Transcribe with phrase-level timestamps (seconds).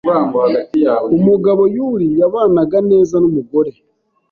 [1.17, 3.71] Umugabo Yuli yabanaga neza n'umugore